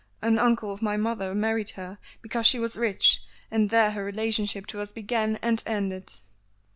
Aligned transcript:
An 0.19 0.39
uncle 0.39 0.71
of 0.71 0.81
my 0.81 0.97
mother 0.97 1.35
married 1.35 1.69
her 1.77 1.99
because 2.23 2.47
she 2.47 2.57
was 2.57 2.75
rich, 2.75 3.21
and 3.51 3.69
there 3.69 3.91
her 3.91 4.03
relationship 4.03 4.65
to 4.65 4.79
us 4.81 4.91
began 4.91 5.35
and 5.43 5.61
ended." 5.67 6.11